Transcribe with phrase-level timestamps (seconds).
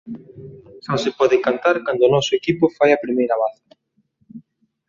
[0.85, 3.63] Só se pode cantar cando o noso equipo fai a primeira baza.